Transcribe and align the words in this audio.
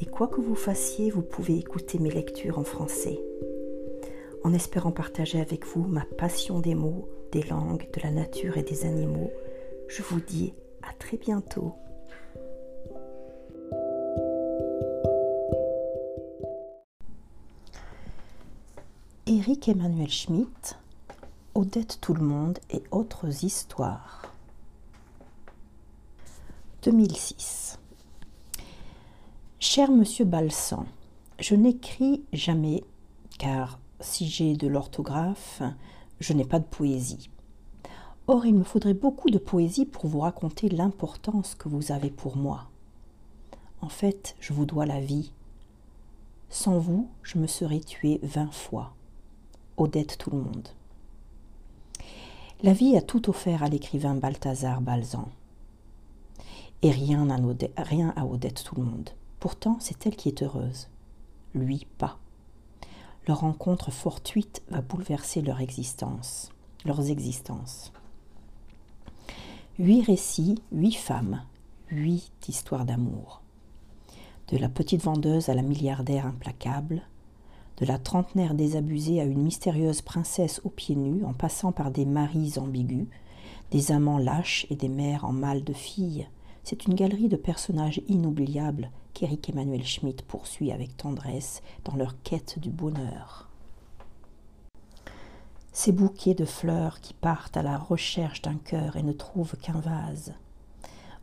et 0.00 0.06
quoi 0.06 0.28
que 0.28 0.40
vous 0.40 0.54
fassiez, 0.54 1.10
vous 1.10 1.22
pouvez 1.22 1.58
écouter 1.58 1.98
mes 1.98 2.10
lectures 2.10 2.58
en 2.58 2.64
français. 2.64 3.20
En 4.42 4.54
espérant 4.54 4.92
partager 4.92 5.40
avec 5.40 5.66
vous 5.66 5.86
ma 5.86 6.04
passion 6.16 6.60
des 6.60 6.74
mots, 6.74 7.08
des 7.32 7.42
langues, 7.42 7.86
de 7.92 8.00
la 8.02 8.10
nature 8.10 8.56
et 8.56 8.62
des 8.62 8.86
animaux, 8.86 9.30
je 9.88 10.02
vous 10.02 10.20
dis 10.20 10.54
à 10.82 10.92
très 10.94 11.18
bientôt. 11.18 11.74
Éric 19.26 19.68
Emmanuel 19.68 20.10
Schmitt, 20.10 20.78
Odette 21.54 21.98
Tout 22.00 22.14
le 22.14 22.22
Monde 22.24 22.58
et 22.70 22.82
autres 22.90 23.44
histoires. 23.44 24.32
2006. 26.82 27.59
Cher 29.62 29.90
monsieur 29.90 30.24
Balsan, 30.24 30.86
je 31.38 31.54
n'écris 31.54 32.24
jamais, 32.32 32.82
car 33.38 33.78
si 34.00 34.26
j'ai 34.26 34.56
de 34.56 34.66
l'orthographe, 34.66 35.60
je 36.18 36.32
n'ai 36.32 36.46
pas 36.46 36.58
de 36.58 36.64
poésie. 36.64 37.28
Or, 38.26 38.46
il 38.46 38.54
me 38.54 38.64
faudrait 38.64 38.94
beaucoup 38.94 39.28
de 39.28 39.36
poésie 39.36 39.84
pour 39.84 40.06
vous 40.06 40.20
raconter 40.20 40.70
l'importance 40.70 41.54
que 41.54 41.68
vous 41.68 41.92
avez 41.92 42.08
pour 42.08 42.38
moi. 42.38 42.70
En 43.82 43.90
fait, 43.90 44.34
je 44.40 44.54
vous 44.54 44.64
dois 44.64 44.86
la 44.86 44.98
vie. 44.98 45.30
Sans 46.48 46.78
vous, 46.78 47.10
je 47.22 47.36
me 47.36 47.46
serais 47.46 47.80
tué 47.80 48.18
vingt 48.22 48.52
fois. 48.52 48.94
Odette 49.76 50.16
tout 50.16 50.30
le 50.30 50.38
monde. 50.38 50.68
La 52.62 52.72
vie 52.72 52.96
a 52.96 53.02
tout 53.02 53.28
offert 53.28 53.62
à 53.62 53.68
l'écrivain 53.68 54.14
Balthazar 54.14 54.80
Balzan. 54.80 55.28
Et 56.80 56.90
rien, 56.90 57.28
rien 57.76 58.14
à 58.16 58.24
Odette 58.24 58.64
tout 58.64 58.76
le 58.76 58.84
monde. 58.84 59.10
Pourtant, 59.40 59.78
c'est 59.80 60.06
elle 60.06 60.16
qui 60.16 60.28
est 60.28 60.42
heureuse. 60.42 60.88
Lui, 61.54 61.86
pas. 61.96 62.18
Leur 63.26 63.40
rencontre 63.40 63.90
fortuite 63.90 64.62
va 64.68 64.82
bouleverser 64.82 65.40
leur 65.40 65.60
existence, 65.60 66.52
leurs 66.84 67.10
existences. 67.10 67.92
Huit 69.78 70.02
récits, 70.02 70.62
huit 70.72 70.94
femmes, 70.94 71.42
huit 71.90 72.30
histoires 72.48 72.84
d'amour. 72.84 73.40
De 74.48 74.58
la 74.58 74.68
petite 74.68 75.02
vendeuse 75.02 75.48
à 75.48 75.54
la 75.54 75.62
milliardaire 75.62 76.26
implacable, 76.26 77.02
de 77.78 77.86
la 77.86 77.98
trentenaire 77.98 78.52
désabusée 78.52 79.22
à 79.22 79.24
une 79.24 79.42
mystérieuse 79.42 80.02
princesse 80.02 80.60
aux 80.64 80.70
pieds 80.70 80.96
nus, 80.96 81.24
en 81.24 81.32
passant 81.32 81.72
par 81.72 81.90
des 81.90 82.04
maris 82.04 82.58
ambigus, 82.58 83.06
des 83.70 83.90
amants 83.90 84.18
lâches 84.18 84.66
et 84.68 84.76
des 84.76 84.88
mères 84.88 85.24
en 85.24 85.32
mal 85.32 85.64
de 85.64 85.72
filles, 85.72 86.28
c'est 86.64 86.86
une 86.86 86.94
galerie 86.94 87.28
de 87.28 87.36
personnages 87.36 88.02
inoubliables 88.08 88.90
qu'Éric 89.14 89.48
Emmanuel 89.50 89.84
Schmitt 89.84 90.22
poursuit 90.22 90.72
avec 90.72 90.96
tendresse 90.96 91.62
dans 91.84 91.96
leur 91.96 92.20
quête 92.22 92.58
du 92.58 92.70
bonheur. 92.70 93.48
Ces 95.72 95.92
bouquets 95.92 96.34
de 96.34 96.44
fleurs 96.44 97.00
qui 97.00 97.14
partent 97.14 97.56
à 97.56 97.62
la 97.62 97.78
recherche 97.78 98.42
d'un 98.42 98.56
cœur 98.56 98.96
et 98.96 99.02
ne 99.02 99.12
trouvent 99.12 99.56
qu'un 99.56 99.80
vase. 99.80 100.34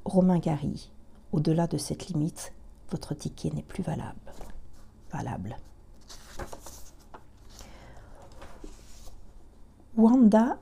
Romain 0.06 0.40
Gary, 0.40 0.90
au-delà 1.32 1.68
de 1.68 1.78
cette 1.78 2.08
limite, 2.08 2.54
votre 2.90 3.14
ticket 3.14 3.52
n'est 3.52 3.62
plus 3.62 3.84
valable. 3.84 4.18
Valable. 5.12 5.58
Wanda 9.98 10.60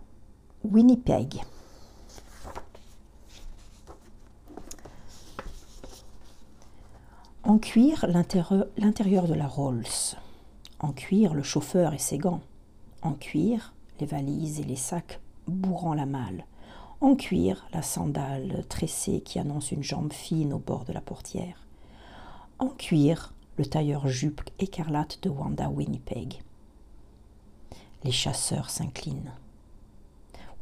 Winnipeg. 0.64 1.44
En 7.48 7.60
cuir, 7.60 8.08
l'intérieur 8.08 9.28
de 9.28 9.36
la 9.36 9.48
Rolls. 9.48 10.18
En 10.80 10.92
cuir, 10.92 11.36
le 11.36 11.44
chauffeur 11.44 11.94
et 11.94 12.00
ses 12.00 12.18
gants. 12.18 12.42
En 13.04 13.14
cuir, 13.14 13.76
les 14.00 14.08
valises 14.08 14.60
et 14.60 14.64
les 14.64 14.76
sacs 14.76 15.20
bourrant 15.46 15.94
la 15.94 16.08
malle. 16.08 16.46
En 17.02 17.16
cuir, 17.16 17.68
la 17.72 17.84
sandale 17.84 18.66
tressée 18.68 19.22
qui 19.22 19.38
annonce 19.38 19.72
une 19.72 19.84
jambe 19.84 20.12
fine 20.12 20.54
au 20.54 20.58
bord 20.58 20.86
de 20.86 20.94
la 20.94 21.02
portière. 21.02 21.68
En 22.58 22.70
cuir, 22.70 23.36
le 23.58 23.66
tailleur 23.68 24.08
jupe 24.08 24.42
écarlate 24.58 25.20
de 25.22 25.30
Wanda 25.30 25.70
Winnipeg. 25.70 26.42
Les 28.04 28.12
chasseurs 28.12 28.72
s'inclinent. 28.72 29.34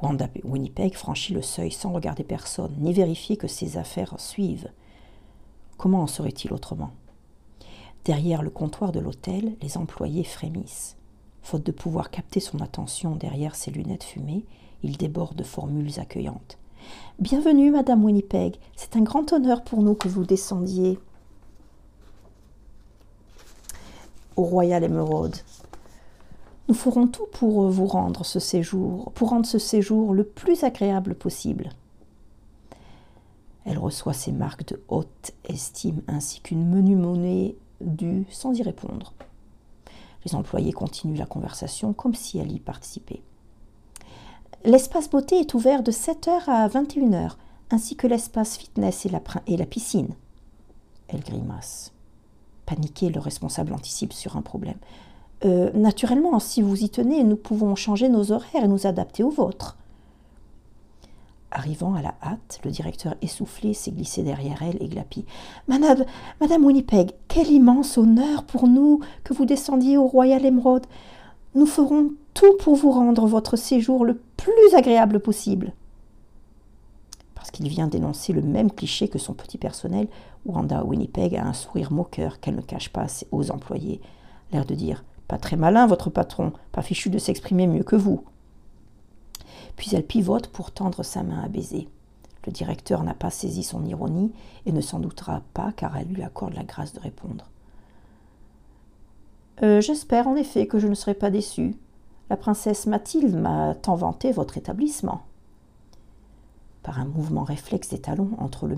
Wanda 0.01 0.27
Winnipeg 0.43 0.95
franchit 0.95 1.33
le 1.33 1.43
seuil 1.43 1.71
sans 1.71 1.93
regarder 1.93 2.25
personne, 2.25 2.75
ni 2.79 2.91
vérifier 2.91 3.37
que 3.37 3.47
ses 3.47 3.77
affaires 3.77 4.19
suivent. 4.19 4.67
Comment 5.83 6.03
en 6.03 6.07
serait-il 6.07 6.53
autrement? 6.53 6.91
Derrière 8.05 8.41
le 8.41 8.49
comptoir 8.49 8.93
de 8.93 9.01
l'hôtel, 9.01 9.57
les 9.61 9.77
employés 9.77 10.23
frémissent. 10.23 10.95
Faute 11.41 11.65
de 11.65 11.73
pouvoir 11.73 12.09
capter 12.09 12.39
son 12.39 12.61
attention 12.61 13.17
derrière 13.17 13.53
ses 13.53 13.69
lunettes 13.69 14.05
fumées, 14.05 14.45
il 14.81 14.95
déborde 14.95 15.35
de 15.35 15.43
formules 15.43 15.99
accueillantes. 15.99 16.57
Bienvenue, 17.19 17.69
Madame 17.69 18.01
Winnipeg. 18.01 18.55
C'est 18.77 18.95
un 18.95 19.01
grand 19.01 19.33
honneur 19.33 19.61
pour 19.61 19.83
nous 19.83 19.93
que 19.93 20.07
vous 20.07 20.23
descendiez 20.23 20.97
au 24.37 24.43
Royal 24.43 24.85
Emerald. 24.85 25.35
Nous 26.69 26.75
ferons 26.75 27.07
tout 27.07 27.27
pour 27.33 27.69
vous 27.69 27.87
rendre 27.87 28.23
ce 28.23 28.39
séjour, 28.39 29.11
pour 29.15 29.31
rendre 29.31 29.45
ce 29.45 29.59
séjour 29.59 30.13
le 30.13 30.23
plus 30.23 30.63
agréable 30.63 31.13
possible. 31.13 31.71
Elle 33.65 33.77
reçoit 33.77 34.13
ses 34.13 34.31
marques 34.31 34.67
de 34.67 34.81
haute 34.89 35.31
estime 35.45 36.01
ainsi 36.07 36.41
qu'une 36.41 36.67
menue 36.67 36.95
monnaie 36.95 37.55
due 37.81 38.25
sans 38.29 38.53
y 38.53 38.61
répondre. 38.61 39.13
Les 40.25 40.35
employés 40.35 40.73
continuent 40.73 41.17
la 41.17 41.25
conversation 41.25 41.93
comme 41.93 42.15
si 42.15 42.37
elle 42.37 42.51
y 42.51 42.59
participait. 42.59 43.21
L'espace 44.65 45.09
beauté 45.09 45.39
est 45.39 45.53
ouvert 45.53 45.83
de 45.83 45.91
7h 45.91 46.43
à 46.47 46.67
21h, 46.69 47.31
ainsi 47.69 47.95
que 47.95 48.07
l'espace 48.07 48.57
fitness 48.57 49.05
et 49.05 49.09
la, 49.57 49.65
piscine. 49.65 50.15
Elle 51.09 51.21
grimace. 51.21 51.91
Paniqué, 52.65 53.09
le 53.09 53.19
responsable 53.19 53.73
anticipe 53.73 54.13
sur 54.13 54.37
un 54.37 54.41
problème. 54.41 54.77
Euh, 55.43 55.69
naturellement, 55.73 56.39
si 56.39 56.61
vous 56.61 56.81
y 56.81 56.89
tenez, 56.89 57.25
nous 57.25 57.35
pouvons 57.35 57.75
changer 57.75 58.07
nos 58.07 58.31
horaires 58.31 58.63
et 58.63 58.69
nous 58.69 58.87
adapter 58.87 59.23
aux 59.23 59.29
vôtres. 59.29 59.77
Arrivant 61.55 61.93
à 61.93 62.01
la 62.01 62.15
hâte, 62.23 62.59
le 62.65 62.71
directeur 62.71 63.13
essoufflé 63.21 63.75
s'est 63.75 63.91
glissé 63.91 64.23
derrière 64.23 64.63
elle 64.63 64.81
et 64.81 64.87
glapit. 64.87 65.23
Madame, 65.67 66.03
Madame 66.41 66.65
Winnipeg, 66.65 67.11
quel 67.27 67.51
immense 67.51 67.99
honneur 67.99 68.43
pour 68.43 68.67
nous 68.67 69.01
que 69.23 69.35
vous 69.35 69.45
descendiez 69.45 69.95
au 69.95 70.07
Royal 70.07 70.43
Emerald. 70.43 70.87
Nous 71.53 71.67
ferons 71.67 72.09
tout 72.33 72.57
pour 72.57 72.75
vous 72.75 72.89
rendre 72.89 73.27
votre 73.27 73.55
séjour 73.55 74.03
le 74.03 74.19
plus 74.35 74.73
agréable 74.75 75.19
possible. 75.19 75.73
Parce 77.35 77.51
qu'il 77.51 77.67
vient 77.67 77.87
d'énoncer 77.87 78.33
le 78.33 78.41
même 78.41 78.71
cliché 78.71 79.07
que 79.07 79.19
son 79.19 79.35
petit 79.35 79.59
personnel, 79.59 80.07
Wanda 80.47 80.83
Winnipeg 80.83 81.35
a 81.35 81.45
un 81.45 81.53
sourire 81.53 81.91
moqueur 81.91 82.39
qu'elle 82.39 82.55
ne 82.55 82.61
cache 82.61 82.89
pas 82.89 83.05
aux 83.31 83.51
employés, 83.51 84.01
l'air 84.51 84.65
de 84.65 84.73
dire 84.73 85.05
Pas 85.27 85.37
très 85.37 85.55
malin, 85.55 85.85
votre 85.85 86.09
patron, 86.09 86.51
pas 86.71 86.81
fichu 86.81 87.11
de 87.11 87.19
s'exprimer 87.19 87.67
mieux 87.67 87.83
que 87.83 87.95
vous 87.95 88.23
puis 89.75 89.95
elle 89.95 90.05
pivote 90.05 90.47
pour 90.47 90.71
tendre 90.71 91.03
sa 91.03 91.23
main 91.23 91.41
à 91.41 91.47
baiser. 91.47 91.87
Le 92.45 92.51
directeur 92.51 93.03
n'a 93.03 93.13
pas 93.13 93.29
saisi 93.29 93.63
son 93.63 93.85
ironie 93.85 94.31
et 94.65 94.71
ne 94.71 94.81
s'en 94.81 94.99
doutera 94.99 95.41
pas 95.53 95.71
car 95.71 95.95
elle 95.97 96.09
lui 96.09 96.23
accorde 96.23 96.53
la 96.53 96.63
grâce 96.63 96.93
de 96.93 96.99
répondre. 96.99 97.49
Euh, 99.61 99.81
j'espère 99.81 100.27
en 100.27 100.35
effet 100.35 100.67
que 100.67 100.79
je 100.79 100.87
ne 100.87 100.95
serai 100.95 101.13
pas 101.13 101.29
déçue. 101.29 101.75
La 102.29 102.37
princesse 102.37 102.85
Mathilde 102.85 103.35
m'a 103.35 103.75
tant 103.75 103.95
vanté 103.95 104.31
votre 104.31 104.57
établissement. 104.57 105.21
Par 106.81 106.99
un 106.99 107.05
mouvement 107.05 107.43
réflexe 107.43 107.89
des 107.89 107.99
talons 107.99 108.31
entre 108.39 108.67
le, 108.67 108.75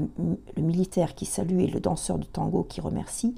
le 0.55 0.61
militaire 0.61 1.15
qui 1.15 1.25
salue 1.25 1.61
et 1.61 1.67
le 1.67 1.79
danseur 1.79 2.19
de 2.19 2.25
tango 2.25 2.63
qui 2.63 2.81
remercie, 2.81 3.35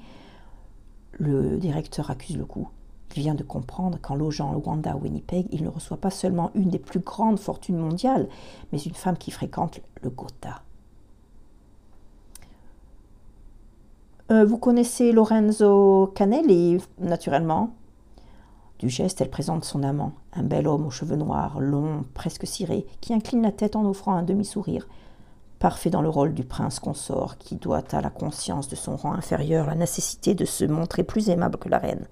le 1.12 1.56
directeur 1.56 2.10
accuse 2.10 2.36
le 2.36 2.44
coup. 2.44 2.68
Il 3.16 3.22
vient 3.22 3.34
de 3.34 3.42
comprendre 3.42 3.98
qu'en 4.00 4.14
logeant 4.14 4.54
Wanda 4.64 4.92
à 4.92 4.96
Winnipeg, 4.96 5.46
il 5.50 5.64
ne 5.64 5.68
reçoit 5.68 5.96
pas 5.96 6.10
seulement 6.10 6.50
une 6.54 6.68
des 6.68 6.78
plus 6.78 7.00
grandes 7.00 7.38
fortunes 7.38 7.78
mondiales, 7.78 8.28
mais 8.72 8.78
une 8.78 8.94
femme 8.94 9.16
qui 9.16 9.30
fréquente 9.30 9.80
le 10.02 10.10
Gotha. 10.10 10.62
Euh, 14.30 14.44
vous 14.44 14.58
connaissez 14.58 15.10
Lorenzo 15.10 16.12
Canelli, 16.14 16.82
naturellement 16.98 17.70
Du 18.78 18.90
geste, 18.90 19.22
elle 19.22 19.30
présente 19.30 19.64
son 19.64 19.82
amant, 19.82 20.12
un 20.34 20.42
bel 20.42 20.68
homme 20.68 20.86
aux 20.86 20.90
cheveux 20.90 21.16
noirs, 21.16 21.60
longs, 21.60 22.04
presque 22.12 22.46
cirés, 22.46 22.86
qui 23.00 23.14
incline 23.14 23.40
la 23.40 23.52
tête 23.52 23.74
en 23.74 23.86
offrant 23.86 24.12
un 24.12 24.22
demi-sourire, 24.22 24.86
parfait 25.58 25.88
dans 25.88 26.02
le 26.02 26.10
rôle 26.10 26.34
du 26.34 26.44
prince 26.44 26.78
consort 26.78 27.38
qui 27.38 27.56
doit 27.56 27.82
à 27.90 28.02
la 28.02 28.10
conscience 28.10 28.68
de 28.68 28.76
son 28.76 28.96
rang 28.96 29.14
inférieur 29.14 29.66
la 29.66 29.74
nécessité 29.74 30.34
de 30.34 30.44
se 30.44 30.66
montrer 30.66 31.04
plus 31.04 31.30
aimable 31.30 31.56
que 31.56 31.70
la 31.70 31.78
reine. 31.78 32.06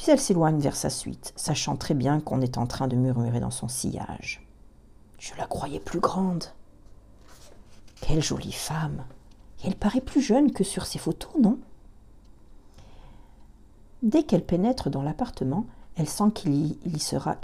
Puis 0.00 0.10
elle 0.10 0.18
s'éloigne 0.18 0.58
vers 0.60 0.76
sa 0.76 0.88
suite, 0.88 1.34
sachant 1.36 1.76
très 1.76 1.92
bien 1.92 2.20
qu'on 2.20 2.40
est 2.40 2.56
en 2.56 2.66
train 2.66 2.88
de 2.88 2.96
murmurer 2.96 3.38
dans 3.38 3.50
son 3.50 3.68
sillage. 3.68 4.42
Je 5.18 5.34
la 5.36 5.44
croyais 5.44 5.78
plus 5.78 6.00
grande. 6.00 6.44
Quelle 8.00 8.22
jolie 8.22 8.50
femme. 8.50 9.04
elle 9.62 9.76
paraît 9.76 10.00
plus 10.00 10.22
jeune 10.22 10.52
que 10.52 10.64
sur 10.64 10.86
ses 10.86 10.98
photos, 10.98 11.34
non? 11.38 11.58
Dès 14.02 14.22
qu'elle 14.22 14.42
pénètre 14.42 14.88
dans 14.88 15.02
l'appartement, 15.02 15.66
elle 15.96 16.08
sent 16.08 16.30
qu'elle 16.34 16.54
y, 16.54 16.98
sera, 16.98 17.34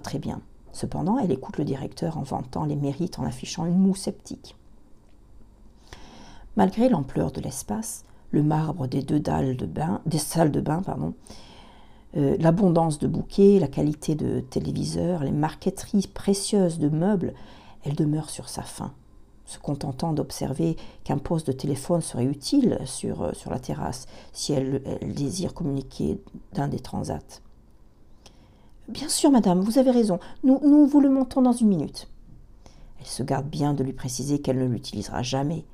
très 0.00 0.18
bien. 0.18 0.40
Cependant, 0.72 1.18
elle 1.18 1.32
écoute 1.32 1.58
le 1.58 1.66
directeur 1.66 2.16
en 2.16 2.22
vantant 2.22 2.64
les 2.64 2.76
mérites 2.76 3.18
en 3.18 3.24
affichant 3.24 3.66
une 3.66 3.78
moue 3.78 3.94
sceptique. 3.94 4.56
Malgré 6.56 6.88
l'ampleur 6.88 7.30
de 7.30 7.42
l'espace, 7.42 8.04
le 8.30 8.42
marbre 8.42 8.86
des 8.86 9.02
deux 9.02 9.20
dalles 9.20 9.58
de 9.58 9.66
bain, 9.66 10.00
des 10.06 10.16
salles 10.16 10.50
de 10.50 10.62
bain, 10.62 10.80
pardon, 10.80 11.12
euh, 12.16 12.36
l'abondance 12.38 12.98
de 12.98 13.06
bouquets, 13.06 13.58
la 13.58 13.68
qualité 13.68 14.14
de 14.14 14.40
téléviseurs, 14.40 15.22
les 15.22 15.32
marqueteries 15.32 16.08
précieuses 16.12 16.78
de 16.78 16.88
meubles, 16.88 17.34
elle 17.84 17.94
demeure 17.94 18.30
sur 18.30 18.48
sa 18.48 18.62
faim 18.62 18.92
se 19.46 19.58
contentant 19.58 20.12
d'observer 20.12 20.76
qu'un 21.04 21.18
poste 21.18 21.46
de 21.46 21.52
téléphone 21.52 22.00
serait 22.00 22.24
utile 22.24 22.78
sur, 22.84 23.22
euh, 23.22 23.32
la 23.48 23.58
terrasse 23.58 24.06
si 24.32 24.52
elle, 24.52 24.82
désire 25.14 25.54
communiquer 25.54 26.20
d'un 26.52 26.68
des 26.68 26.80
transats. 26.80 27.40
Bien 28.88 29.08
sûr, 29.08 29.30
madame, 29.30 29.60
vous 29.60 29.78
avez 29.78 29.90
raison. 29.90 30.18
Nous, 30.44 30.60
nous 30.62 30.86
vous 30.86 31.00
le 31.00 31.08
montons 31.08 31.42
dans 31.42 31.52
une 31.52 31.68
minute. 31.68 32.08
Elle 33.00 33.06
se 33.06 33.22
garde 33.22 33.48
bien 33.48 33.74
de 33.74 33.82
lui 33.82 33.92
préciser 33.92 34.40
qu'elle 34.40 34.58
ne 34.58 34.66
l'utilisera 34.66 35.22
jamais. 35.22 35.64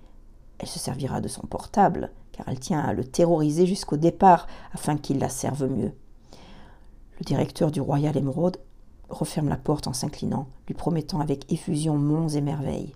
Elle 0.58 0.68
se 0.68 0.78
servira 0.78 1.20
de 1.20 1.28
son 1.28 1.46
portable, 1.46 2.10
car 2.32 2.48
elle 2.48 2.60
tient 2.60 2.80
à 2.80 2.92
le 2.92 3.04
terroriser 3.04 3.66
jusqu'au 3.66 3.96
départ 3.96 4.46
afin 4.72 4.96
qu'il 4.96 5.18
la 5.18 5.28
serve 5.28 5.66
mieux. 5.66 5.92
Le 7.18 7.24
directeur 7.24 7.70
du 7.70 7.80
Royal 7.80 8.16
Emerald 8.16 8.58
referme 9.08 9.48
la 9.48 9.56
porte 9.56 9.86
en 9.86 9.92
s'inclinant, 9.92 10.48
lui 10.66 10.74
promettant 10.74 11.20
avec 11.20 11.50
effusion 11.52 11.96
monts 11.96 12.28
et 12.28 12.40
merveilles. 12.40 12.94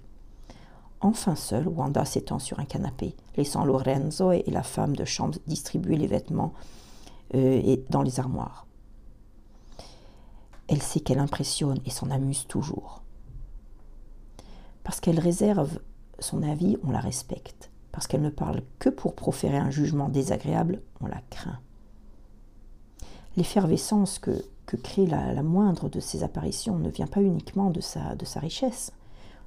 Enfin 1.00 1.36
seule, 1.36 1.68
Wanda 1.68 2.04
s'étend 2.04 2.38
sur 2.38 2.58
un 2.58 2.64
canapé, 2.64 3.14
laissant 3.36 3.64
Lorenzo 3.64 4.32
et 4.32 4.44
la 4.46 4.62
femme 4.62 4.96
de 4.96 5.04
chambre 5.04 5.38
distribuer 5.46 5.96
les 5.96 6.06
vêtements 6.06 6.54
euh, 7.34 7.76
dans 7.90 8.02
les 8.02 8.18
armoires. 8.18 8.66
Elle 10.68 10.82
sait 10.82 11.00
qu'elle 11.00 11.18
impressionne 11.18 11.78
et 11.84 11.90
s'en 11.90 12.10
amuse 12.10 12.46
toujours. 12.46 13.02
Parce 14.82 15.00
qu'elle 15.00 15.20
réserve 15.20 15.78
son 16.18 16.42
avis, 16.42 16.76
on 16.82 16.90
la 16.90 17.00
respecte. 17.00 17.70
Parce 17.92 18.06
qu'elle 18.06 18.22
ne 18.22 18.30
parle 18.30 18.62
que 18.78 18.88
pour 18.88 19.14
proférer 19.14 19.58
un 19.58 19.70
jugement 19.70 20.08
désagréable, 20.08 20.82
on 21.00 21.06
la 21.06 21.20
craint. 21.30 21.58
L'effervescence 23.36 24.18
que, 24.18 24.42
crée 24.82 25.06
la, 25.06 25.42
moindre 25.42 25.88
de 25.88 26.00
ses 26.00 26.22
apparitions 26.22 26.78
ne 26.78 26.90
vient 26.90 27.06
pas 27.06 27.22
uniquement 27.22 27.70
de 27.70 27.80
sa 27.80 28.40
richesse 28.40 28.92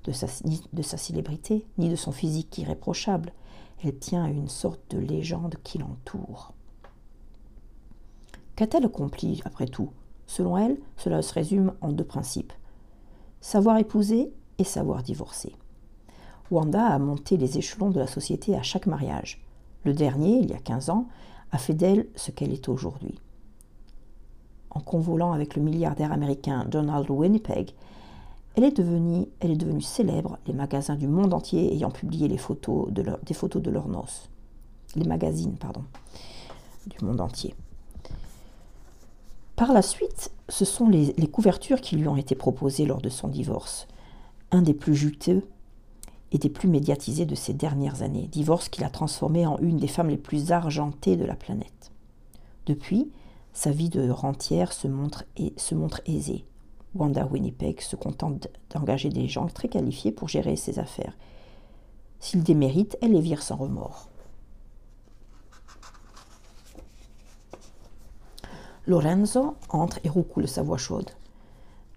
de 0.04 0.12
sa, 0.12 0.28
ni 0.46 0.62
de 0.74 0.82
sa 0.82 0.98
célébrité, 0.98 1.66
ni 1.78 1.90
de 1.90 1.96
son 1.96 2.12
physique 2.12 2.58
irréprochable. 2.58 3.34
Elle 3.84 3.98
tient 3.98 4.24
à 4.24 4.30
une 4.30 4.50
sorte 4.50 4.82
de 4.90 5.00
légende 5.00 5.56
qui 5.64 5.78
l'entoure. 5.78 6.54
Qu'a-t-elle 8.56 8.86
accompli, 8.86 9.42
après 9.46 9.68
tout? 9.68 9.92
Selon 10.28 10.58
elle, 10.58 10.78
cela 10.98 11.22
se 11.22 11.34
résume 11.34 11.74
en 11.82 11.92
deux 11.92 12.04
principes. 12.04 12.54
Savoir 13.42 13.78
épouser 13.78 14.34
et 14.58 14.64
savoir 14.64 15.02
divorcer. 15.02 15.56
Wanda 16.52 16.86
a 16.86 17.00
monté 17.00 17.38
les 17.38 17.58
échelons 17.58 17.90
de 17.90 18.00
la 18.00 18.08
société 18.08 18.56
à 18.56 18.62
chaque 18.62 18.88
mariage. 18.88 19.46
Le 19.86 19.94
dernier, 19.94 20.40
il 20.40 20.50
y 20.50 20.54
a 20.54 20.60
15 20.60 20.90
ans, 20.90 21.08
a 21.52 21.58
fait 21.58 21.74
d'elle 21.74 22.08
ce 22.16 22.32
qu'elle 22.32 22.52
est 22.52 22.68
aujourd'hui. 22.68 23.20
En 24.72 24.80
convolant 24.80 25.32
avec 25.32 25.56
le 25.56 25.62
milliardaire 25.62 26.12
américain 26.12 26.66
Donald 26.70 27.10
Winnipeg, 27.10 27.72
elle 28.56 28.64
est, 28.64 28.78
devenue, 28.78 29.82
célèbre, 29.82 30.38
les 30.48 30.54
magasins 30.54 30.96
du 30.96 31.08
monde 31.08 31.34
entier 31.34 31.74
ayant 31.74 31.92
publié 31.92 32.28
les 32.28 32.38
photos 32.38 32.92
de 32.92 33.06
des 33.24 33.34
photos 33.34 33.62
de 33.62 33.72
leurs 33.72 33.88
noces. 33.88 34.30
Les 34.96 35.06
magazines, 35.06 35.56
pardon, 35.58 35.84
du 36.88 37.06
monde 37.06 37.22
entier. 37.22 37.56
Par 39.56 39.74
la 39.74 39.82
suite, 39.82 40.32
ce 40.48 40.66
sont 40.66 40.88
les, 40.88 41.14
couvertures 41.28 41.82
qui 41.82 41.98
lui 41.98 42.08
ont 42.08 42.16
été 42.16 42.34
proposées 42.34 42.86
lors 42.86 43.02
de 43.02 43.10
son 43.10 43.28
divorce. 43.28 43.88
Un 44.52 44.62
des 44.62 44.74
plus 44.74 44.96
juteux 44.96 45.46
et 46.32 46.38
des 46.38 46.50
plus 46.50 46.70
médiatisés 46.70 47.26
de 47.26 47.36
ces 47.36 47.54
dernières 47.54 48.02
années. 48.02 48.30
Divorce 48.32 48.70
qui 48.70 48.82
l'a 48.82 48.90
transformée 48.90 49.46
en 49.46 49.58
une 49.60 49.78
des 49.78 49.88
femmes 49.88 50.10
les 50.10 50.18
plus 50.18 50.52
argentées 50.52 51.18
de 51.18 51.26
la 51.26 51.36
planète. 51.36 51.92
Depuis, 52.68 53.12
sa 53.54 53.72
vie 53.72 53.90
de 53.90 54.10
rentière 54.10 54.74
se 54.74 54.88
montre, 54.88 55.24
et, 55.38 55.54
aisée. 56.06 56.46
Wanda 56.96 57.26
Winnipeg 57.26 57.82
se 57.82 57.96
contente 57.96 58.48
d'engager 58.72 59.10
des 59.10 59.28
gens 59.28 59.48
très 59.48 59.68
qualifiés 59.68 60.12
pour 60.12 60.28
gérer 60.28 60.56
ses 60.56 60.80
affaires. 60.80 61.16
S'ils 62.20 62.44
déméritent, 62.44 62.98
elle 63.02 63.14
les 63.14 63.22
vire 63.22 63.42
sans 63.42 63.56
remords. 63.56 64.10
Lorenzo 68.88 69.56
entre 69.70 70.00
et 70.04 70.10
roucoule 70.10 70.48
sa 70.48 70.64
voix 70.64 70.78
chaude. 70.78 71.12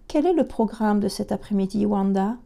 Quel 0.07 0.27
est 0.27 0.33
le 0.33 0.45
programme 0.45 0.99
de 0.99 1.07
cet 1.07 1.31
après-midi, 1.31 1.87
Wanda? 1.87 2.37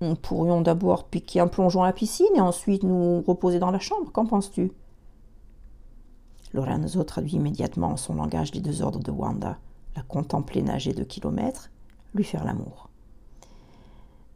Nous 0.00 0.14
pourrions 0.14 0.60
d'abord 0.60 1.04
piquer 1.04 1.40
un 1.40 1.48
plongeon 1.48 1.82
à 1.82 1.86
la 1.86 1.92
piscine 1.92 2.26
et 2.36 2.40
ensuite 2.40 2.82
nous 2.82 3.22
reposer 3.22 3.58
dans 3.58 3.70
la 3.70 3.78
chambre. 3.78 4.12
Qu'en 4.12 4.26
penses-tu? 4.26 4.72
Lorenzo 6.52 7.02
traduit 7.04 7.34
immédiatement 7.34 7.96
son 7.96 8.14
langage 8.14 8.54
les 8.54 8.60
deux 8.60 8.82
ordres 8.82 9.02
de 9.02 9.10
Wanda 9.10 9.58
la 9.98 10.02
contempler 10.02 10.62
nager 10.62 10.92
de 10.92 11.02
kilomètres, 11.02 11.70
lui 12.14 12.22
faire 12.22 12.44
l'amour. 12.44 12.88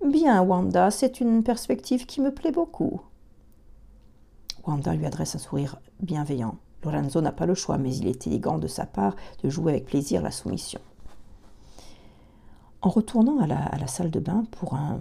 Bien, 0.05 0.43
Wanda, 0.43 0.91
c'est 0.91 1.21
une 1.21 1.45
perspective 1.45 2.05
qui 2.07 2.21
me 2.21 2.35
plaît 2.35 2.51
beaucoup. 2.51 3.01
Wanda 4.67 4.93
lui 4.95 5.07
adresse 5.07 5.37
un 5.37 5.39
sourire 5.39 5.79
bienveillant. 6.01 6.57
Lorenzo 6.83 7.21
n'a 7.21 7.31
pas 7.31 7.47
le 7.47 7.55
choix, 7.55 7.79
mais 7.79 7.95
il 7.95 8.09
est 8.09 8.27
élégant 8.27 8.59
de 8.59 8.67
sa 8.67 8.87
part 8.87 9.15
de 9.45 9.49
jouer 9.49 9.73
avec 9.73 9.87
plaisir 9.87 10.21
la 10.21 10.33
soumission. 10.33 10.81
En 12.81 12.91
retournant 12.91 13.39
à 13.39 13.47
la, 13.47 13.87
salle 13.87 14.11
de 14.11 14.19
bain 14.19 14.45
pour 14.51 14.75
un, 14.75 14.99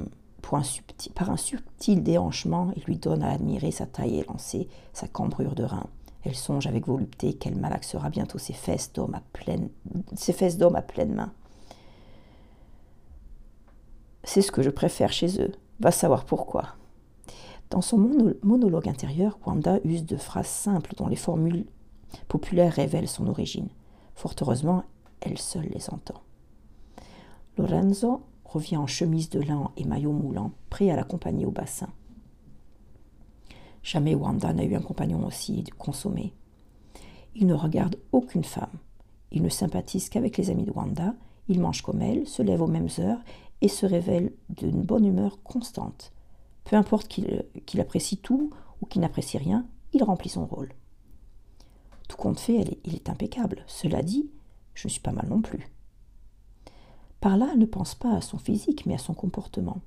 par 1.16 1.32
un 1.32 1.38
subtil 1.38 2.04
déhanchement, 2.04 2.72
il 2.76 2.84
lui 2.84 2.98
donne 2.98 3.24
à 3.24 3.32
admirer 3.32 3.72
sa 3.72 3.88
taille 3.88 4.20
élancée, 4.20 4.70
sa 4.94 5.08
cambrure 5.08 5.56
de 5.56 5.64
rein. 5.64 5.88
Elle 6.24 6.36
songe 6.36 6.68
avec 6.68 6.88
volupté 6.88 7.34
qu'elle 7.34 7.56
malaxera 7.56 8.10
bientôt 8.10 8.38
ses 8.38 8.54
fesses 8.54 8.94
d'homme 8.94 9.16
à 9.16 9.22
pleine, 9.34 9.70
ses 10.16 10.34
fesses 10.34 10.58
d'homme 10.58 10.76
à 10.76 10.82
pleine 10.82 11.14
main. 11.14 11.34
C'est 14.24 14.42
ce 14.42 14.52
que 14.52 14.62
je 14.62 14.70
préfère 14.70 15.12
chez 15.12 15.42
eux. 15.42 15.52
Va 15.80 15.92
savoir 15.92 16.26
pourquoi. 16.26 16.76
Dans 17.72 17.82
son 17.82 17.98
monologue 18.44 18.88
intérieur, 18.88 19.40
Wanda 19.46 19.80
use 19.84 20.06
de 20.06 20.18
phrases 20.18 20.48
simples 20.48 20.94
dont 20.96 21.08
les 21.08 21.16
formules 21.16 21.66
populaires 22.28 22.74
révèlent 22.74 23.08
son 23.08 23.28
origine. 23.28 23.70
Fort 24.14 24.36
heureusement, 24.42 24.84
elle 25.22 25.40
seule 25.40 25.70
les 25.74 25.90
entend. 25.90 26.22
Lorenzo 27.58 28.22
revient 28.46 28.78
en 28.78 28.88
chemise 28.88 29.30
de 29.30 29.40
lin 29.40 29.72
et 29.78 29.86
maillot 29.86 30.12
moulant, 30.12 30.52
prêt 30.70 30.92
à 30.92 30.96
l'accompagner 30.96 31.46
au 31.46 31.52
bassin. 31.52 31.88
Jamais 33.84 34.16
Wanda 34.16 34.54
n'a 34.54 34.64
eu 34.64 34.76
un 34.76 34.82
compagnon 34.82 35.26
aussi 35.26 35.64
consommé. 35.78 36.34
Il 37.36 37.48
ne 37.48 37.54
regarde 37.54 37.98
aucune 38.12 38.44
femme. 38.44 38.78
Il 39.32 39.42
ne 39.42 39.50
sympathise 39.50 40.10
qu'avec 40.10 40.38
les 40.38 40.50
amis 40.50 40.66
de 40.66 40.72
Wanda. 40.72 41.16
Il 41.48 41.60
mange 41.60 41.82
comme 41.82 42.02
elle, 42.02 42.28
se 42.28 42.42
lève 42.42 42.62
aux 42.62 42.68
mêmes 42.68 42.90
heures 43.00 43.22
et 43.62 43.68
se 43.68 43.86
révèle 43.86 44.34
d'une 44.50 44.82
bonne 44.84 45.06
humeur 45.06 45.42
constante. 45.44 46.14
Peu 46.64 46.76
importe 46.76 47.08
qu'il 47.08 47.82
apprécie 47.82 48.18
tout 48.18 48.52
ou 48.82 48.86
qu'il 48.86 49.02
n'apprécie 49.02 49.38
rien, 49.38 49.66
il 49.94 50.04
remplit 50.04 50.30
son 50.30 50.46
rôle. 50.46 50.74
Tout 52.08 52.18
compte 52.18 52.40
fait, 52.40 52.80
il 52.84 52.96
est 52.96 53.10
impeccable. 53.10 53.64
Cela 53.68 54.02
dit, 54.02 54.30
je 54.74 54.88
ne 54.88 54.92
suis 54.92 55.02
pas 55.02 55.12
mal 55.12 55.28
non 55.30 55.42
plus. 55.42 55.72
Par 57.20 57.38
là, 57.38 57.50
elle 57.54 57.60
ne 57.60 57.66
pense 57.66 57.96
pas 57.96 58.16
à 58.16 58.22
son 58.22 58.38
physique, 58.38 58.86
mais 58.86 58.96
à 58.96 59.00
son 59.00 59.14
comportement. 59.14 59.82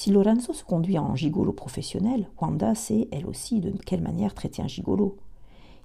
Si 0.00 0.10
Lorenzo 0.10 0.54
se 0.54 0.64
conduit 0.64 0.98
en 0.98 1.14
gigolo 1.14 1.52
professionnel, 1.52 2.26
Wanda 2.40 2.74
sait 2.74 3.06
elle 3.12 3.26
aussi 3.26 3.60
de 3.60 3.70
quelle 3.84 4.00
manière 4.00 4.32
traiter 4.32 4.62
un 4.62 4.66
gigolo. 4.66 5.18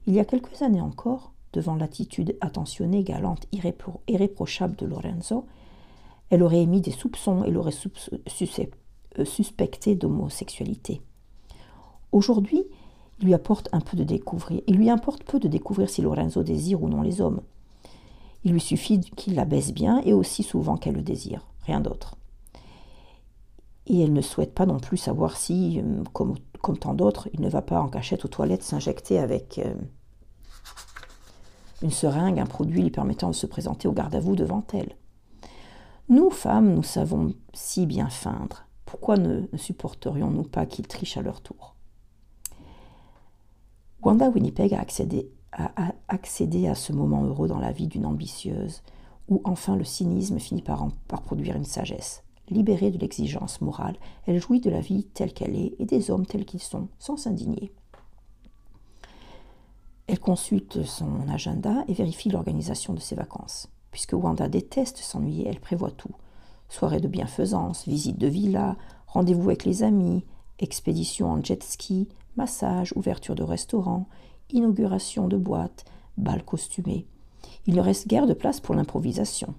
Il 0.07 0.13
y 0.13 0.21
a 0.21 0.23
quelques 0.23 0.61
années 0.61 0.79
encore, 0.79 1.33
devant 1.51 1.75
l'attitude 1.75 2.37
attentionnée, 2.39 3.03
galante, 3.03 3.45
irréprochable 4.07 4.77
de 4.77 4.85
Lorenzo, 4.85 5.43
elle 6.29 6.43
aurait 6.43 6.61
émis 6.61 6.79
des 6.79 6.91
soupçons 6.91 7.43
et 7.43 7.51
l'aurait 7.51 7.75
euh, 7.75 9.25
suspecté 9.25 9.95
d'homosexualité. 9.95 11.01
Aujourd'hui, 12.13 12.63
Il 13.19 13.25
lui 13.25 13.33
apporte 13.33 13.67
un 13.73 13.81
peu 13.81 13.97
de 13.97 14.05
découvrir. 14.05 14.61
Il 14.67 14.77
lui 14.77 14.89
importe 14.89 15.25
peu 15.25 15.41
de 15.41 15.49
découvrir 15.49 15.89
si 15.89 16.01
Lorenzo 16.01 16.41
désire 16.41 16.81
ou 16.81 16.87
non 16.87 17.01
les 17.01 17.19
hommes. 17.19 17.41
Il 18.45 18.53
lui 18.53 18.61
suffit 18.61 19.01
qu'il 19.01 19.35
la 19.35 19.43
baisse 19.43 19.73
bien 19.73 20.01
et 20.05 20.13
aussi 20.13 20.41
souvent 20.41 20.77
qu'elle 20.77 20.95
le 20.95 21.01
désire, 21.01 21.45
rien 21.65 21.81
d'autre. 21.81 22.15
Et 23.87 24.01
elle 24.01 24.13
ne 24.13 24.21
souhaite 24.21 24.53
pas 24.53 24.65
non 24.65 24.79
plus 24.79 24.97
savoir 24.97 25.37
si, 25.37 25.79
euh, 25.79 26.03
comme, 26.13 26.37
tant 26.79 26.93
d'autres, 26.93 27.29
il 27.33 27.41
ne 27.41 27.49
va 27.49 27.61
pas 27.61 27.79
en 27.79 27.87
cachette 27.87 28.25
aux 28.25 28.29
toilettes 28.29 28.63
s'injecter 28.63 29.19
avec 29.19 29.59
euh, 29.59 29.75
une 31.83 31.91
seringue, 31.91 32.39
un 32.39 32.47
produit 32.47 32.81
lui 32.81 32.89
permettant 32.89 33.27
de 33.27 33.35
se 33.35 33.45
présenter 33.45 33.87
au 33.87 33.91
garde 33.91 34.15
à 34.15 34.19
vous 34.19 34.35
devant 34.35 34.63
elle. 34.73 34.95
Nous, 36.09 36.29
femmes, 36.31 36.73
nous 36.73 36.83
savons 36.83 37.33
si 37.53 37.85
bien 37.85 38.09
feindre. 38.09 38.65
Pourquoi 38.85 39.17
ne, 39.17 39.43
supporterions-nous 39.55 40.43
pas 40.43 40.65
qu'ils 40.65 40.87
trichent 40.87 41.17
à 41.17 41.21
leur 41.21 41.41
tour? 41.41 41.75
Wanda 44.03 44.29
Winnipeg 44.29 44.73
a 44.73 44.81
accédé, 44.81 46.67
à 46.67 46.75
ce 46.75 46.93
moment 46.93 47.23
heureux 47.23 47.47
dans 47.47 47.59
la 47.59 47.71
vie 47.71 47.87
d'une 47.87 48.05
ambitieuse, 48.05 48.83
où 49.27 49.41
enfin 49.45 49.75
le 49.75 49.83
cynisme 49.83 50.37
finit 50.37 50.61
par 50.61 51.21
produire 51.23 51.55
une 51.55 51.65
sagesse. 51.65 52.24
Libérée 52.49 52.91
de 52.91 52.99
l'exigence 52.99 53.61
morale, 53.61 53.97
elle 54.27 54.39
jouit 54.39 54.59
de 54.59 54.69
la 54.69 54.79
vie 54.79 55.05
telle 55.05 55.33
qu'elle 55.33 55.55
est 55.55 55.73
et 55.79 55.85
des 55.85 56.11
hommes 56.11 56.25
tels 56.25 56.45
qu'ils 56.45 56.61
sont, 56.61 56.89
sans 56.99 57.17
s'indigner. 57.17 57.71
Elle 60.07 60.19
consulte 60.19 60.83
son 60.83 61.27
agenda 61.29 61.83
et 61.87 61.93
vérifie 61.93 62.29
l'organisation 62.29 62.93
de 62.93 62.99
ses 62.99 63.15
vacances. 63.15 63.69
Puisque 63.89 64.13
Wanda 64.13 64.47
déteste 64.47 64.97
s'ennuyer, 64.97 65.47
elle 65.47 65.59
prévoit 65.59 65.91
tout. 65.91 66.13
Soirée 66.69 66.99
de 66.99 67.07
bienfaisance, 67.07 67.87
visite 67.87 68.19
de 68.19 68.27
villa, 68.27 68.75
rendez-vous 69.07 69.49
avec 69.49 69.65
les 69.65 69.81
amis, 69.81 70.23
expédition 70.59 71.31
en 71.31 71.43
jet 71.43 71.63
ski, 71.63 72.07
massage, 72.35 72.93
ouverture 72.95 73.35
de 73.35 73.43
restaurant, 73.43 74.07
inauguration 74.51 75.27
de 75.27 75.37
boîtes, 75.37 75.85
bal 76.17 76.43
costumé. 76.43 77.07
Il 77.65 77.75
ne 77.75 77.81
reste 77.81 78.07
guère 78.07 78.27
de 78.27 78.33
place 78.33 78.59
pour 78.59 78.75
l'improvisation. 78.75 79.55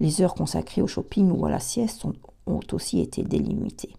Les 0.00 0.20
heures 0.20 0.34
consacrées 0.34 0.82
au 0.82 0.86
shopping 0.86 1.30
ou 1.30 1.46
à 1.46 1.50
la 1.50 1.60
sieste 1.60 2.04
ont, 2.04 2.60
aussi 2.72 3.00
été 3.00 3.22
délimitées. 3.22 3.94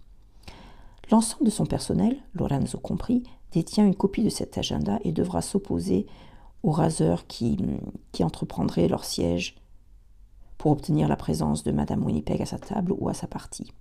L'ensemble 1.11 1.45
de 1.45 1.49
son 1.49 1.65
personnel, 1.65 2.17
Lorenzo 2.33 2.77
compris, 2.77 3.23
détient 3.51 3.85
une 3.85 3.95
copie 3.95 4.23
de 4.23 4.29
cet 4.29 4.57
agenda 4.57 4.99
et 5.03 5.11
devra 5.11 5.41
s'opposer 5.41 6.07
aux 6.63 6.71
raseurs 6.71 7.27
qui, 7.27 7.57
entreprendraient 8.21 8.87
leur 8.87 9.05
siège 9.05 9.55
pour 10.57 10.71
obtenir 10.71 11.07
la 11.07 11.15
présence 11.15 11.63
de 11.63 11.71
Madame 11.71 12.03
Winnipeg 12.03 12.41
à 12.41 12.45
sa 12.45 12.57
table 12.57 12.93
ou 12.97 13.07
à 13.07 13.13
sa 13.13 13.27
partie. 13.27 13.71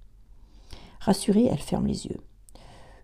Rassurée, 1.00 1.46
elle 1.46 1.58
ferme 1.58 1.86
les 1.86 2.06
yeux. 2.06 2.20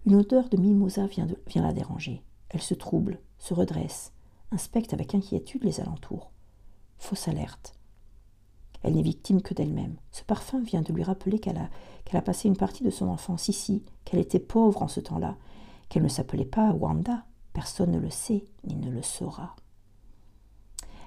Une 0.07 0.17
odeur 0.17 0.49
de 0.49 0.57
mimosa 0.57 1.07
vient, 1.07 1.27
vient 1.47 1.63
la 1.63 1.73
déranger. 1.73 2.23
Elle 2.51 2.63
se 2.63 2.75
trouble, 2.75 3.21
se 3.39 3.55
redresse, 3.55 4.13
inspecte 4.51 4.93
avec 4.93 5.15
inquiétude 5.15 5.65
les 5.65 5.81
alentours. 5.81 6.31
Fausse 6.99 7.29
alerte. 7.29 7.75
Elle 8.83 8.95
n'est 8.95 9.03
victime 9.03 9.43
que 9.43 9.55
d'elle-même. 9.55 9.97
Ce 10.11 10.25
parfum 10.25 10.61
vient 10.61 10.83
de 10.83 10.93
lui 10.93 11.03
rappeler 11.03 11.39
qu'elle 11.39 11.59
a, 11.59 12.23
passé 12.23 12.49
une 12.49 12.57
partie 12.57 12.85
de 12.85 12.91
son 12.91 13.09
enfance 13.09 13.49
ici, 13.49 13.85
qu'elle 14.05 14.21
était 14.21 14.39
pauvre 14.39 14.83
en 14.83 14.89
ce 14.89 15.01
temps-là, 15.01 15.37
qu'elle 15.89 16.03
ne 16.03 16.09
s'appelait 16.09 16.45
pas 16.45 16.73
Wanda. 16.73 17.25
Personne 17.53 17.91
ne 17.91 17.99
le 17.99 18.11
sait 18.11 18.45
ni 18.65 18.77
ne 18.77 18.91
le 18.91 19.03
saura. 19.03 19.57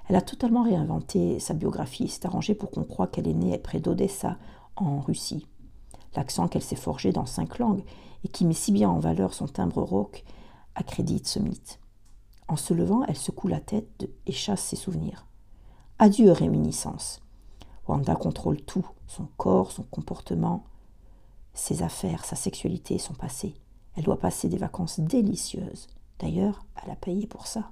Elle 0.08 0.16
a 0.16 0.20
totalement 0.20 0.62
réinventé 0.62 1.40
sa 1.40 1.54
biographie 1.54 2.04
et 2.04 2.08
s'est 2.08 2.26
arrangée 2.26 2.54
pour 2.54 2.70
qu'on 2.70 2.84
croie 2.84 3.06
qu'elle 3.06 3.26
est 3.26 3.34
née 3.34 3.56
près 3.58 3.80
d'Odessa, 3.80 4.36
en 4.76 5.00
Russie. 5.00 5.46
L'accent 6.14 6.48
qu'elle 6.48 6.62
s'est 6.62 6.76
forgé 6.76 7.12
dans 7.12 7.26
cinq 7.26 7.58
langues 7.58 7.84
et 8.24 8.28
qui 8.28 8.44
met 8.44 8.54
si 8.54 8.72
bien 8.72 8.90
en 8.90 8.98
valeur 8.98 9.34
son 9.34 9.46
timbre 9.46 9.82
rauque 9.82 10.24
accrédite 10.74 11.26
ce 11.26 11.38
mythe. 11.38 11.80
En 12.48 12.56
se 12.56 12.74
levant, 12.74 13.04
elle 13.04 13.16
secoue 13.16 13.48
la 13.48 13.60
tête 13.60 14.08
et 14.26 14.32
chasse 14.32 14.62
ses 14.62 14.76
souvenirs. 14.76 15.26
Adieu 15.98 16.30
réminiscence. 16.30 17.23
Wanda 17.86 18.14
contrôle 18.14 18.60
tout, 18.62 18.86
son 19.06 19.26
corps, 19.36 19.72
son 19.72 19.82
comportement, 19.84 20.64
ses 21.52 21.82
affaires, 21.82 22.24
sa 22.24 22.36
sexualité, 22.36 22.98
son 22.98 23.14
passé. 23.14 23.54
Elle 23.96 24.04
doit 24.04 24.18
passer 24.18 24.48
des 24.48 24.56
vacances 24.56 25.00
délicieuses. 25.00 25.88
D'ailleurs, 26.18 26.64
elle 26.82 26.90
a 26.90 26.96
payé 26.96 27.26
pour 27.26 27.46
ça. 27.46 27.70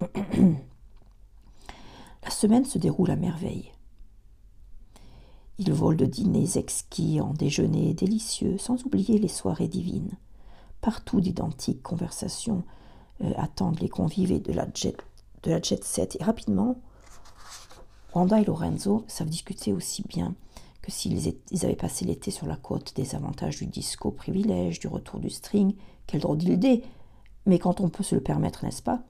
La 2.22 2.30
semaine 2.30 2.64
se 2.64 2.78
déroule 2.78 3.10
à 3.10 3.16
merveille. 3.16 3.72
Il 5.58 5.72
vole 5.72 5.96
de 5.96 6.06
dîners 6.06 6.56
exquis 6.56 7.20
en 7.20 7.32
déjeuners 7.34 7.94
délicieux, 7.94 8.58
sans 8.58 8.84
oublier 8.84 9.18
les 9.18 9.28
soirées 9.28 9.66
divines. 9.66 10.16
Partout 10.80 11.20
d'identiques 11.20 11.82
conversations 11.82 12.62
euh, 13.22 13.32
attendent 13.36 13.80
les 13.80 13.88
convives 13.88 14.40
de 14.40 14.52
la, 14.52 14.68
jet, 14.72 14.96
de 15.42 15.50
la 15.50 15.60
jet 15.60 15.82
set. 15.82 16.16
Et 16.20 16.24
rapidement, 16.24 16.80
Wanda 18.14 18.40
et 18.40 18.44
Lorenzo 18.44 19.04
savent 19.06 19.28
discuter 19.28 19.72
aussi 19.72 20.02
bien 20.08 20.34
que 20.82 20.90
s'ils 20.90 21.34
avaient 21.62 21.76
passé 21.76 22.04
l'été 22.04 22.30
sur 22.30 22.46
la 22.46 22.56
côte 22.56 22.94
des 22.96 23.14
avantages 23.14 23.58
du 23.58 23.66
disco 23.66 24.10
privilège, 24.10 24.80
du 24.80 24.88
retour 24.88 25.20
du 25.20 25.30
string. 25.30 25.74
Quel 26.06 26.22
drôle 26.22 26.38
d'idée 26.38 26.82
Mais 27.46 27.58
quand 27.58 27.80
on 27.80 27.90
peut 27.90 28.02
se 28.02 28.14
le 28.14 28.22
permettre, 28.22 28.64
n'est-ce 28.64 28.82
pas 28.82 29.02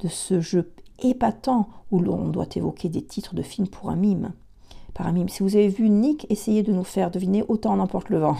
De 0.00 0.08
ce 0.08 0.40
jeu 0.40 0.72
épatant 1.02 1.68
où 1.90 2.00
l'on 2.00 2.28
doit 2.28 2.48
évoquer 2.54 2.88
des 2.88 3.04
titres 3.04 3.34
de 3.34 3.42
films 3.42 3.68
pour 3.68 3.90
un 3.90 3.96
mime. 3.96 4.32
Par 4.94 5.06
un 5.06 5.12
mime, 5.12 5.28
si 5.28 5.42
vous 5.42 5.56
avez 5.56 5.68
vu 5.68 5.90
Nick 5.90 6.26
essayer 6.30 6.62
de 6.62 6.72
nous 6.72 6.84
faire 6.84 7.10
deviner 7.10 7.44
autant 7.48 7.76
n'emporte 7.76 8.08
le 8.08 8.18
vent. 8.18 8.36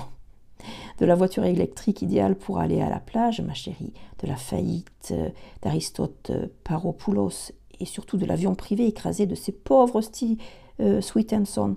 De 0.99 1.05
la 1.05 1.15
voiture 1.15 1.45
électrique 1.45 2.01
idéale 2.01 2.35
pour 2.35 2.59
aller 2.59 2.81
à 2.81 2.89
la 2.89 2.99
plage, 2.99 3.43
ma 3.43 3.53
chérie, 3.53 3.93
de 4.23 4.27
la 4.27 4.37
faillite 4.37 5.13
d'Aristote 5.61 6.33
Paropoulos 6.65 7.53
et 7.81 7.85
surtout 7.85 8.17
de 8.17 8.27
l'avion 8.27 8.55
privé 8.55 8.87
écrasé 8.87 9.27
de 9.27 9.35
ces 9.35 9.53
pauvres 9.53 10.01
styles 10.01 10.39
euh, 10.81 11.01
Sweet 11.01 11.33
and 11.33 11.45
Son. 11.45 11.77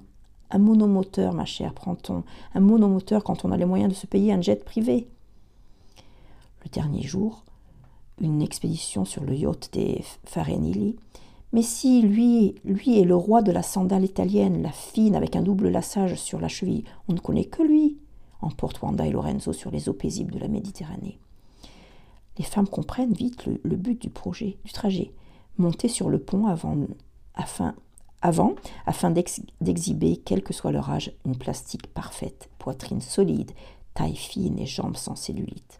Un 0.52 0.60
monomoteur, 0.60 1.34
ma 1.34 1.46
chère, 1.46 1.74
prend-on 1.74 2.24
Un 2.56 2.60
monomoteur 2.60 3.24
quand 3.24 3.46
on 3.46 3.52
a 3.52 3.58
les 3.58 3.66
moyens 3.66 3.92
de 3.92 3.98
se 3.98 4.08
payer 4.08 4.34
un 4.34 4.42
jet 4.42 4.64
privé. 4.64 5.08
Le 6.64 6.70
dernier 6.70 7.04
jour, 7.04 7.44
une 8.20 8.42
expédition 8.42 9.06
sur 9.06 9.24
le 9.24 9.36
yacht 9.36 9.70
des 9.74 10.04
Farenili. 10.26 10.96
Mais 11.52 11.62
si 11.62 12.02
lui, 12.02 12.56
lui 12.64 13.00
est 13.00 13.06
le 13.06 13.16
roi 13.16 13.42
de 13.42 13.52
la 13.52 13.64
sandale 13.64 14.04
italienne, 14.04 14.62
la 14.62 14.72
fine 14.72 15.16
avec 15.16 15.36
un 15.36 15.42
double 15.42 15.70
lassage 15.70 16.16
sur 16.16 16.40
la 16.40 16.48
cheville, 16.48 16.84
on 17.08 17.14
ne 17.14 17.20
connaît 17.20 17.46
que 17.46 17.64
lui, 17.64 17.98
emporte 18.42 18.82
Wanda 18.82 19.06
et 19.06 19.12
Lorenzo 19.12 19.54
sur 19.54 19.72
les 19.72 19.90
eaux 19.90 19.94
paisibles 19.94 20.34
de 20.34 20.40
la 20.40 20.48
Méditerranée. 20.48 21.20
Les 22.38 22.46
femmes 22.46 22.68
comprennent 22.68 23.14
vite 23.14 23.46
le, 23.46 23.76
but 23.76 24.02
du 24.02 24.10
projet, 24.10 24.58
du 24.64 24.72
trajet, 24.72 25.12
monter 25.60 25.88
sur 25.88 26.10
le 26.10 26.20
pont 26.20 26.48
avant, 26.48 26.78
afin, 27.36 27.76
avant, 28.22 28.56
d'exhiber, 29.62 30.18
quel 30.18 30.44
que 30.44 30.54
soit 30.54 30.72
leur 30.72 30.90
âge, 30.90 31.14
une 31.26 31.38
plastique 31.38 31.88
parfaite, 31.88 32.50
poitrine 32.58 33.02
solide, 33.02 33.52
taille 33.94 34.16
fine 34.16 34.60
et 34.60 34.66
jambes 34.66 34.98
sans 34.98 35.16
cellulite. 35.16 35.80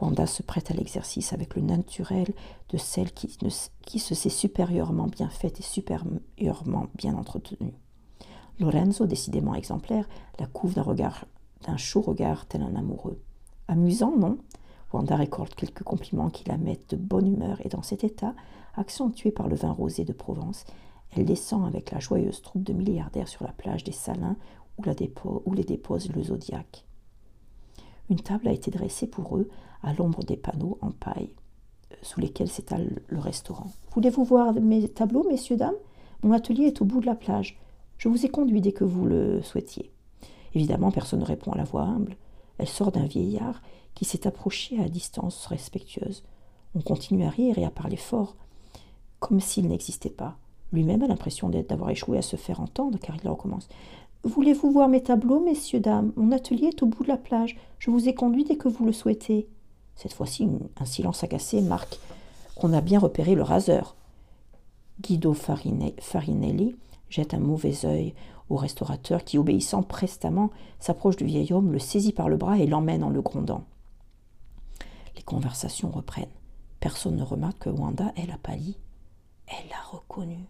Wanda 0.00 0.26
se 0.26 0.42
prête 0.42 0.70
à 0.70 0.74
l'exercice 0.74 1.32
avec 1.32 1.56
le 1.56 1.62
naturel 1.62 2.28
de 2.70 2.78
celle 2.78 3.12
qui, 3.12 3.36
qui 3.82 3.98
se 3.98 4.14
sait 4.14 4.30
supérieurement 4.30 5.06
bien 5.06 5.28
faite 5.28 5.60
et 5.60 5.62
supérieurement 5.62 6.86
bien 6.94 7.14
entretenue. 7.14 7.74
Lorenzo, 8.60 9.06
décidément 9.06 9.54
exemplaire, 9.54 10.08
la 10.38 10.46
couvre 10.46 10.74
d'un 10.74 10.82
regard, 10.82 11.24
d'un 11.66 11.76
chaud 11.76 12.00
regard 12.00 12.46
tel 12.46 12.62
un 12.62 12.76
amoureux. 12.76 13.20
Amusant, 13.68 14.16
non? 14.16 14.38
Wanda 14.92 15.16
récolte 15.16 15.54
quelques 15.54 15.82
compliments 15.82 16.30
qui 16.30 16.48
la 16.48 16.56
mettent 16.56 16.90
de 16.90 16.96
bonne 16.96 17.26
humeur 17.26 17.64
et 17.64 17.68
dans 17.68 17.82
cet 17.82 18.04
état, 18.04 18.34
accentué 18.74 19.30
par 19.30 19.48
le 19.48 19.56
vin 19.56 19.70
rosé 19.70 20.04
de 20.04 20.12
Provence, 20.12 20.64
elle 21.12 21.24
descend 21.24 21.66
avec 21.66 21.90
la 21.90 22.00
joyeuse 22.00 22.42
troupe 22.42 22.62
de 22.62 22.72
milliardaires 22.72 23.28
sur 23.28 23.44
la 23.44 23.52
plage 23.52 23.84
des 23.84 23.92
Salins 23.92 24.36
où, 24.78 25.52
les 25.52 25.64
dépose 25.64 26.10
le 26.10 26.22
Zodiaque. 26.22 26.84
Une 28.08 28.20
table 28.20 28.48
a 28.48 28.52
été 28.52 28.70
dressée 28.70 29.06
pour 29.06 29.36
eux 29.36 29.48
à 29.82 29.92
l'ombre 29.92 30.24
des 30.24 30.36
panneaux 30.36 30.78
en 30.80 30.90
paille 30.90 31.30
euh, 31.92 31.96
sous 32.02 32.20
lesquels 32.20 32.48
s'étale 32.48 33.00
le 33.08 33.18
restaurant. 33.18 33.70
Voulez-vous 33.94 34.24
voir 34.24 34.54
mes 34.54 34.88
tableaux, 34.88 35.26
messieurs, 35.28 35.56
dames? 35.56 35.74
Mon 36.22 36.32
atelier 36.32 36.64
est 36.64 36.80
au 36.80 36.84
bout 36.84 37.00
de 37.00 37.06
la 37.06 37.14
plage. 37.14 37.58
Je 37.98 38.08
vous 38.08 38.24
ai 38.24 38.28
conduit 38.28 38.60
dès 38.60 38.72
que 38.72 38.84
vous 38.84 39.04
le 39.04 39.42
souhaitiez. 39.42 39.92
Évidemment, 40.54 40.90
personne 40.90 41.20
ne 41.20 41.24
répond 41.24 41.52
à 41.52 41.56
la 41.56 41.64
voix 41.64 41.82
humble. 41.82 42.16
Elle 42.60 42.68
sort 42.68 42.92
d'un 42.92 43.06
vieillard 43.06 43.62
qui 43.94 44.04
s'est 44.04 44.26
approché 44.26 44.78
à 44.80 44.88
distance 44.90 45.46
respectueuse. 45.46 46.22
On 46.74 46.82
continue 46.82 47.24
à 47.24 47.30
rire 47.30 47.56
et 47.56 47.64
à 47.64 47.70
parler 47.70 47.96
fort, 47.96 48.36
comme 49.18 49.40
s'il 49.40 49.66
n'existait 49.66 50.10
pas. 50.10 50.36
Lui-même 50.70 51.02
a 51.02 51.06
l'impression 51.06 51.48
d'avoir 51.48 51.88
échoué 51.88 52.18
à 52.18 52.22
se 52.22 52.36
faire 52.36 52.60
entendre, 52.60 52.98
car 52.98 53.16
il 53.16 53.26
recommence. 53.30 53.66
Voulez-vous 54.24 54.70
voir 54.70 54.88
mes 54.88 55.02
tableaux, 55.02 55.40
messieurs, 55.40 55.80
dames? 55.80 56.12
Mon 56.16 56.32
atelier 56.32 56.66
est 56.66 56.82
au 56.82 56.86
bout 56.86 57.02
de 57.02 57.08
la 57.08 57.16
plage. 57.16 57.56
Je 57.78 57.90
vous 57.90 58.10
ai 58.10 58.14
conduit 58.14 58.44
dès 58.44 58.56
que 58.56 58.68
vous 58.68 58.84
le 58.84 58.92
souhaitez. 58.92 59.48
Cette 59.96 60.12
fois-ci, 60.12 60.46
un 60.78 60.84
silence 60.84 61.24
agacé 61.24 61.62
marque 61.62 61.98
qu'on 62.56 62.74
a 62.74 62.82
bien 62.82 62.98
repéré 62.98 63.34
le 63.34 63.42
raseur. 63.42 63.96
Guido 65.00 65.32
Farinelli 65.32 66.76
jette 67.10 67.34
un 67.34 67.40
mauvais 67.40 67.84
œil 67.84 68.14
au 68.48 68.56
restaurateur 68.56 69.24
qui, 69.24 69.38
obéissant 69.38 69.82
prestement, 69.82 70.50
s'approche 70.78 71.16
du 71.16 71.24
vieil 71.24 71.52
homme, 71.52 71.72
le 71.72 71.78
saisit 71.78 72.12
par 72.12 72.28
le 72.28 72.36
bras 72.36 72.58
et 72.58 72.66
l'emmène 72.66 73.04
en 73.04 73.10
le 73.10 73.22
grondant. 73.22 73.64
conversations 75.30 75.90
reprennent. 75.90 76.26
Personne 76.80 77.16
ne 77.16 77.22
remarque 77.22 77.58
que 77.58 77.68
Wanda, 77.68 78.12
elle 78.16 78.32
a 78.32 78.38
pâli. 78.38 78.76
Elle 79.46 79.68
l'a 79.68 79.80
reconnu. 79.90 80.48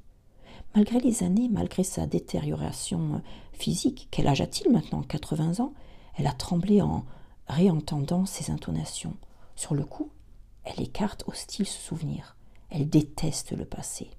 Malgré 0.75 1.01
les 1.01 1.23
années, 1.23 1.49
malgré 1.51 1.83
sa 1.83 2.07
détérioration 2.07 3.21
physique, 3.53 4.09
quel 4.11 4.29
âge 4.29 4.41
a-t-il 4.41 4.73
maintenant? 4.73 5.03
80 5.03 5.61
ans? 5.63 5.75
Elle 6.15 6.27
a 6.27 6.33
tremblé 6.33 6.81
en 6.81 7.05
réentendant 7.47 8.25
ses 8.25 8.51
intonations. 8.51 9.17
Sur 9.57 9.75
le 9.75 9.85
coup, 9.85 10.11
elle 10.65 10.81
écarte 10.81 11.25
hostile 11.27 11.67
ce 11.67 11.79
souvenir. 11.79 12.37
Elle 12.71 12.89
déteste 12.89 13.53
le 13.53 13.65
passé. 13.65 14.11